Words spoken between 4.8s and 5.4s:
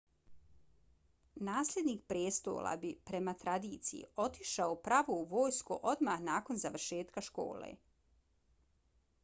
pravo u